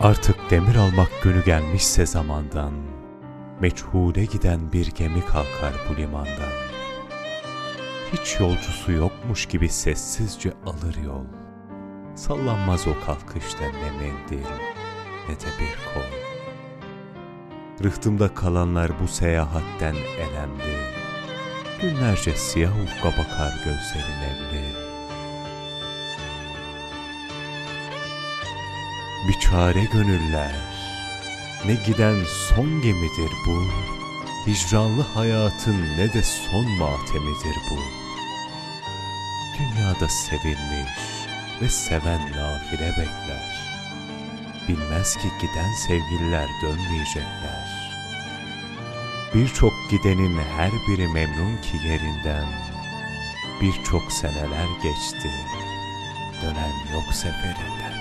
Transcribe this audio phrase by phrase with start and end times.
[0.00, 2.72] Artık demir almak günü gelmişse zamandan,
[3.60, 6.52] Meçhule giden bir gemi kalkar bu limandan.
[8.12, 11.24] Hiç yolcusu yokmuş gibi sessizce alır yol.
[12.14, 14.46] Sallanmaz o kalkışta ne mendil
[15.28, 16.16] ne de bir kol.
[17.84, 20.76] Rıhtımda kalanlar bu seyahatten elemli.
[21.80, 24.85] Günlerce siyah ufka bakar gözlerin evli.
[29.28, 30.52] Bir çare gönüller,
[31.64, 33.64] ne giden son gemidir bu,
[34.46, 37.78] hicranlı hayatın ne de son matemidir bu.
[39.58, 40.90] Dünyada sevilmiş
[41.62, 43.66] ve seven nafile bekler.
[44.68, 47.66] Bilmez ki giden sevgililer dönmeyecekler.
[49.34, 52.46] Birçok gidenin her biri memnun ki yerinden.
[53.60, 55.30] Birçok seneler geçti,
[56.42, 57.95] dönen yok seferinden.